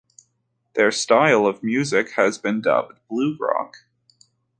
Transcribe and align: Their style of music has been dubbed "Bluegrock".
Their 0.73 0.89
style 0.91 1.45
of 1.45 1.61
music 1.61 2.13
has 2.13 2.39
been 2.39 2.59
dubbed 2.59 2.97
"Bluegrock". 3.07 3.83